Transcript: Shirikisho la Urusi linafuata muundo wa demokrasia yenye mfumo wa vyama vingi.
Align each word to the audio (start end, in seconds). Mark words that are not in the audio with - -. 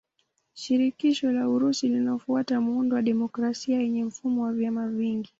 Shirikisho 0.53 1.31
la 1.31 1.49
Urusi 1.49 1.87
linafuata 1.87 2.61
muundo 2.61 2.95
wa 2.95 3.01
demokrasia 3.01 3.77
yenye 3.79 4.03
mfumo 4.03 4.43
wa 4.43 4.53
vyama 4.53 4.87
vingi. 4.87 5.29